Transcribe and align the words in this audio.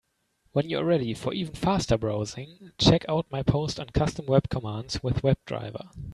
When 0.53 0.67
you 0.67 0.79
are 0.79 0.83
ready 0.83 1.13
for 1.13 1.31
even 1.31 1.53
faster 1.53 1.95
browsing, 1.95 2.71
check 2.79 3.05
out 3.07 3.27
my 3.29 3.43
post 3.43 3.79
on 3.79 3.89
Custom 3.89 4.25
web 4.25 4.49
commands 4.49 5.03
with 5.03 5.21
WebDriver. 5.21 5.89